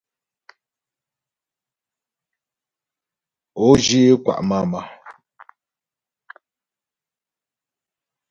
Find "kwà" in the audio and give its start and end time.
4.23-4.45